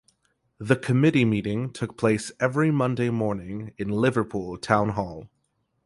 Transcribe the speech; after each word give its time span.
The 0.57 0.77
Committee 0.77 1.25
meeting 1.25 1.71
took 1.71 1.95
place 1.95 2.31
every 2.39 2.71
Monday 2.71 3.11
morning 3.11 3.75
in 3.77 3.89
Liverpool 3.89 4.57
Town 4.57 4.89
Hall. 4.89 5.29